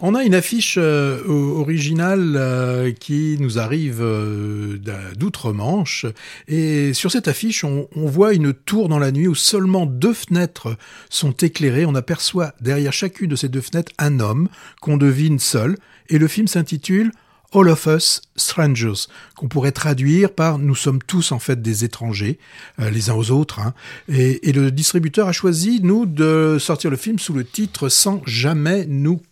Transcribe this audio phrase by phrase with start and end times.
[0.00, 4.78] On a une affiche euh, originale euh, qui nous arrive euh,
[5.16, 6.06] d'outre-Manche
[6.46, 10.76] et sur cette affiche on, voit une tour dans la nuit où seulement deux fenêtres
[11.10, 11.84] sont éclairées.
[11.84, 14.48] On aperçoit derrière chacune de ces deux fenêtres un homme
[14.80, 15.76] qu'on devine seul
[16.08, 17.10] et le film s'intitule
[17.54, 22.38] All of Us Strangers, qu'on pourrait traduire par Nous sommes tous en fait des étrangers,
[22.78, 23.60] euh, les uns aux autres.
[23.60, 23.72] Hein.
[24.08, 28.84] Et, le distributeur a choisi, nous, de sortir le film sous le titre Sans jamais
[28.86, 29.22] nous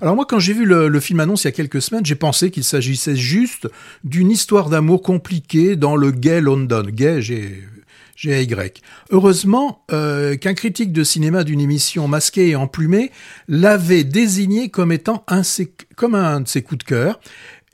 [0.00, 2.50] Alors moi, quand j'ai vu le, film annonce il y a quelques semaines, j'ai pensé
[2.50, 3.68] qu'il s'agissait juste
[4.04, 6.84] d'une histoire d'amour compliquée dans le gay London.
[6.88, 7.64] Gay, j'ai
[8.16, 8.82] G-A-Y.
[9.10, 13.12] Heureusement euh, qu'un critique de cinéma d'une émission masquée et emplumée
[13.46, 15.24] l'avait désigné comme étant
[15.96, 17.20] comme un de ses coups de cœur.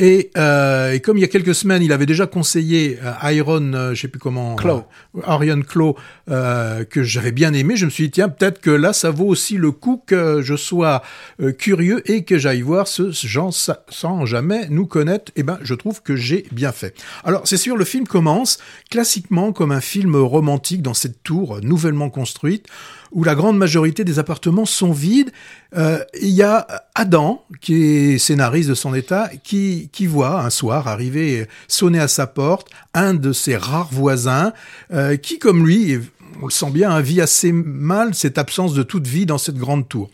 [0.03, 3.73] Et, euh, et, comme il y a quelques semaines, il avait déjà conseillé euh, Iron,
[3.73, 4.85] euh, je sais plus comment, Claw.
[5.23, 5.97] Arion Claw,
[6.29, 9.27] euh, que j'avais bien aimé, je me suis dit tiens peut-être que là ça vaut
[9.27, 11.03] aussi le coup que je sois
[11.41, 15.31] euh, curieux et que j'aille voir ce gens sans jamais nous connaître.
[15.37, 16.97] Et eh ben je trouve que j'ai bien fait.
[17.23, 18.59] Alors c'est sûr, le film commence
[18.91, 22.67] classiquement comme un film romantique dans cette tour nouvellement construite
[23.13, 25.31] où la grande majorité des appartements sont vides.
[25.77, 30.89] Euh, il y a Adam, qui est scénariste de son état, qui, voit un soir
[30.89, 34.53] arriver, sonner à sa porte, un de ses rares voisins,
[34.93, 36.01] euh, qui, comme lui,
[36.43, 39.89] on le sent bien, vit assez mal cette absence de toute vie dans cette grande
[39.89, 40.11] tour.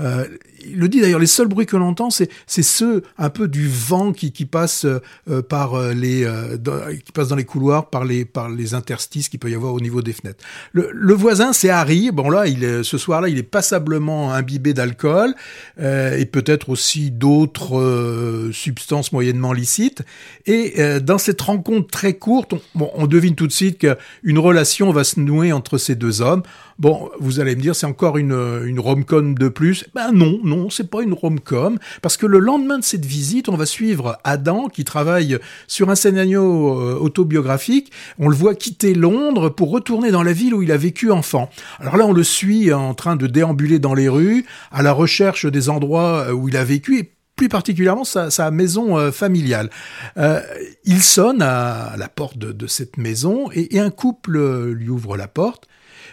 [0.00, 0.26] Euh,
[0.64, 3.68] il le dit d'ailleurs, les seuls bruits que l'on entend, c'est ceux un peu du
[3.68, 8.24] vent qui, passe euh, par les euh, dans, qui passe dans les couloirs, par les
[8.24, 10.44] par les interstices qu'il peut y avoir au niveau des fenêtres.
[10.72, 12.12] Le, voisin, c'est Harry.
[12.12, 12.44] Bon là,
[12.84, 15.34] ce soir-là, il est passablement imbibé d'alcool
[15.80, 20.02] et peut-être aussi d'autres substances moyennement licites.
[20.46, 25.18] Et dans cette rencontre très courte, on devine tout de suite qu'une relation va se
[25.18, 26.42] nouer entre ces deux hommes.
[26.78, 28.32] Bon, vous allez me dire, c'est encore une,
[28.78, 29.84] rom-com de plus.
[29.94, 33.56] Ben non, non, c'est pas une rom-com, parce que le lendemain de cette visite, on
[33.56, 37.92] va suivre Adam, qui travaille sur un scénario euh, autobiographique.
[38.18, 41.50] On le voit quitter Londres pour retourner dans la ville où il a vécu enfant.
[41.78, 45.46] Alors là, on le suit en train de déambuler dans les rues, à la recherche
[45.46, 49.68] des endroits où il a vécu, et plus particulièrement sa, maison euh, familiale.
[50.16, 50.40] Euh,
[50.84, 55.66] il sonne à la porte de, cette maison et, un couple lui ouvre la porte.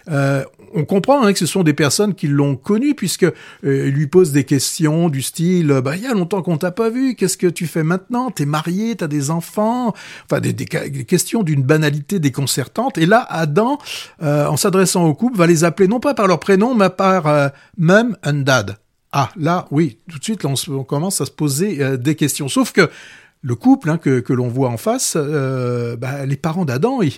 [0.10, 3.34] Euh, on comprend hein, que ce sont des personnes qui l'ont connu puisque euh,
[3.92, 7.16] lui pose des questions du style bah il y a longtemps qu'on t'a pas vu
[7.16, 8.32] qu'est-ce que tu fais maintenant?
[8.32, 9.94] T'es marié t'as des enfants?
[10.26, 10.54] Enfin des,
[11.06, 13.78] questions d'une banalité déconcertante et là Adam
[14.24, 17.28] euh, en s'adressant au couple va les appeler non pas par leur prénom mais par
[17.28, 18.78] euh, mum and dad
[19.12, 22.72] ah là oui tout de suite on, commence à se poser euh, des questions sauf
[22.72, 22.90] que
[23.42, 27.14] le couple hein, que, que l'on voit en face euh, bah, les parents d'Adam ils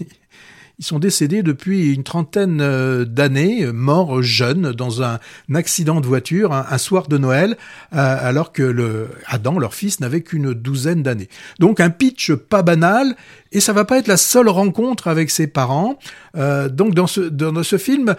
[0.79, 5.19] ils sont décédés depuis une trentaine euh, d'années, morts jeunes dans un
[5.53, 7.56] accident de voiture un, soir de Noël,
[7.91, 11.29] alors que le Adam, leur fils, n'avait qu'une douzaine d'années.
[11.59, 13.16] Donc un pitch pas banal,
[13.52, 16.00] et ça va pas être la seule rencontre avec ses parents.
[16.34, 18.16] Donc dans ce, dans ce film,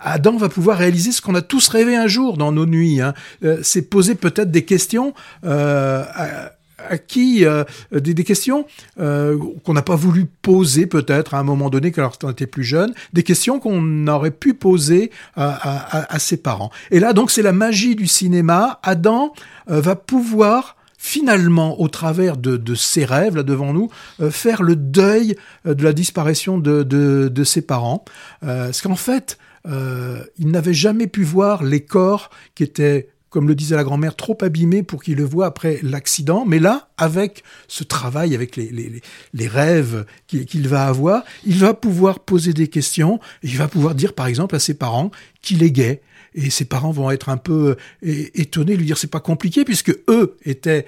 [0.00, 3.00] Adam va pouvoir réaliser ce qu'on a tous rêvé un jour dans nos nuits.
[3.00, 3.14] Hein.
[3.44, 5.14] Euh, c'est poser peut-être des questions
[5.44, 11.70] euh, à, qui euh, des, questions qu'on n'a pas voulu poser peut-être à un moment
[11.70, 16.70] donné quand on était plus jeune, des questions qu'on aurait pu poser à, ses parents.
[16.90, 18.78] Et là donc c'est la magie du cinéma.
[18.84, 19.32] Adam
[19.66, 23.90] va pouvoir finalement, au travers de, ses rêves là devant nous,
[24.30, 28.04] faire le deuil de la disparition de, ses parents.
[28.42, 33.76] Parce qu'en fait, il n'avait jamais pu voir les corps qui étaient comme le disait
[33.76, 36.46] la grand-mère, trop abîmé pour qu'il le voit après l'accident.
[36.46, 39.02] Mais là, avec ce travail, avec les, les,
[39.34, 43.20] les rêves qu'il qu va avoir, il va pouvoir poser des questions.
[43.42, 45.10] Il va pouvoir dire, par exemple, à ses parents
[45.42, 46.00] qu'il est gay.
[46.34, 50.36] Et ses parents vont être un peu étonnés, lui dire c'est pas compliqué puisque eux
[50.44, 50.86] étaient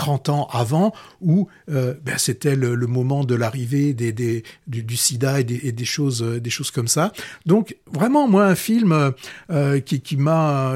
[0.00, 5.40] 30 ans avant, où euh, ben, c'était le, moment de l'arrivée des, des, du, sida
[5.40, 7.12] et des, choses, des choses comme ça.
[7.44, 9.12] Donc vraiment, moi, un film
[9.50, 10.74] euh, qui, qui m'a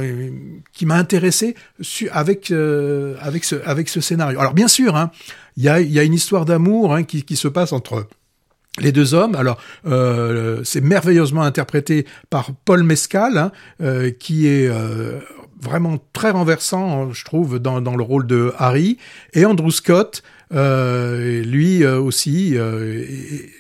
[0.75, 1.55] qui m'a intéressé
[2.13, 4.39] avec, euh, avec, ce, avec ce scénario.
[4.39, 5.11] Alors bien sûr, hein,
[5.57, 8.07] il y, a, y a une histoire d'amour hein, qui, qui se passe entre
[8.81, 14.67] les deux hommes, alors euh, c'est merveilleusement interprété par Paul Mescal, hein, euh, qui est
[14.69, 15.21] euh,
[15.65, 18.99] vraiment très renversant, je trouve, dans, dans, le rôle de Harry,
[19.33, 20.23] et Andrew Scott,
[20.55, 23.03] euh, lui euh, aussi euh,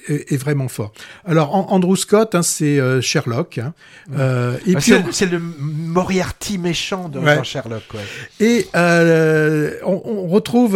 [0.09, 0.93] est, est, vraiment fort.
[1.25, 3.59] Alors Andrew Scott, hein, c'est Sherlock.
[3.59, 3.73] Hein,
[4.67, 7.43] et puis c'est le Moriarty méchant de ouais.
[7.43, 7.83] Sherlock.
[7.95, 8.01] Ouais.
[8.39, 10.73] Et on, on, retrouve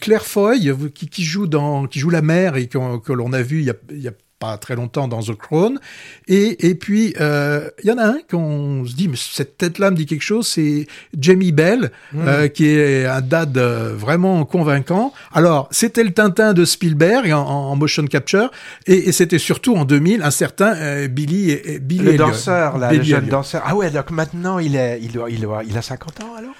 [0.00, 3.42] Claire Foy qui, qui, joue dans qui joue la mère et que, que l'on a
[3.42, 5.78] vu il y a, il y a pas très longtemps dans The Crown.
[6.26, 9.90] Et, et puis, euh, il y en a un qu'on se dit, mais cette tête-là
[9.90, 12.26] me dit quelque chose, c'est Jamie Bell, hmm.
[12.26, 15.12] euh, qui est un dad euh, vraiment convaincant.
[15.32, 18.50] Alors, c'était le Tintin de Spielberg en, motion capture,
[18.86, 23.02] et, et c'était surtout en 2000 un certain Billy, et, Billy Le danseur, là, le
[23.02, 23.62] jeune danseur.
[23.66, 26.54] Ah ouais, donc maintenant, il, est, il, il, il a 50 ans alors?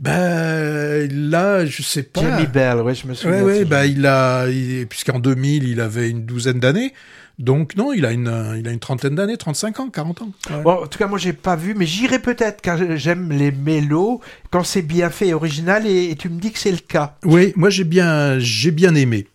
[0.00, 2.20] Ben là, je sais pas.
[2.20, 3.42] Jamie Bell, ouais, je me souviens.
[3.42, 4.46] Ouais, ouais, bah il a,
[4.88, 6.92] puisqu'en 2000, il avait une douzaine d'années.
[7.38, 10.32] Donc non, il a une, il a une trentaine d'années, 35 ans, 40 ans.
[10.62, 14.20] Bon, en tout cas, moi, j'ai pas vu, mais j'irai peut-être car j'aime les mélos
[14.50, 15.86] quand c'est bien fait et original.
[15.86, 17.16] Et, tu me dis que c'est le cas.
[17.24, 19.26] Oui, moi j'ai bien, j'ai bien aimé.